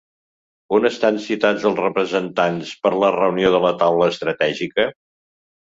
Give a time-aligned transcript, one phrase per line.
[0.77, 4.91] On estan citats els representants per la reunió de la Taula Estratègica?